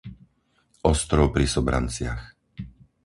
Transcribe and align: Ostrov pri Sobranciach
Ostrov 0.93 1.27
pri 1.35 1.45
Sobranciach 1.53 2.23